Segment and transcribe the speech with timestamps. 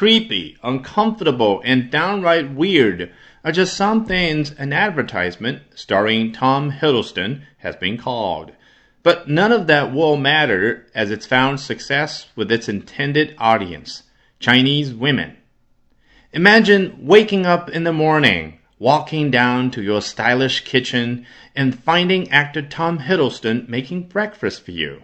[0.00, 3.12] creepy, uncomfortable, and downright weird
[3.44, 8.50] are just some things an advertisement starring Tom Hiddleston has been called.
[9.02, 14.04] But none of that will matter as it's found success with its intended audience
[14.38, 15.36] Chinese women.
[16.32, 22.62] Imagine waking up in the morning, walking down to your stylish kitchen, and finding actor
[22.62, 25.02] Tom Hiddleston making breakfast for you.